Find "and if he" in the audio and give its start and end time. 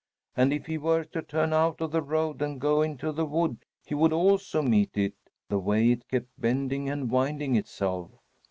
0.35-0.79